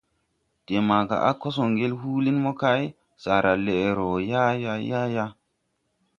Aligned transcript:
De 0.65 0.77
maga 0.87 1.17
a 1.29 1.31
kos 1.41 1.55
wo 1.59 1.65
ŋgel 1.71 1.93
húúli 1.99 2.31
mo 2.43 2.51
kay, 2.61 2.83
saara 3.21 3.51
leʼ 3.65 3.85
roo 3.97 4.15
yaayaa! 4.29 4.79
Yaayaa! 4.89 5.27